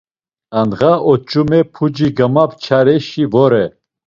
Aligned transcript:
Andğa 0.59 0.93
oç̌ume 1.11 1.59
puci 1.73 2.07
gamapçareşi 2.17 3.23
vore. 3.33 3.65